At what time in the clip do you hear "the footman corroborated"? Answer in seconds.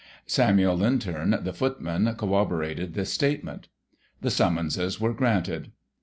1.43-2.95